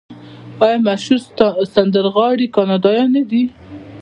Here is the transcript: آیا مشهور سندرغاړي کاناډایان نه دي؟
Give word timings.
آیا 0.63 0.77
مشهور 0.87 1.19
سندرغاړي 1.73 2.47
کاناډایان 2.55 3.09
نه 3.15 3.23
دي؟ 3.29 3.43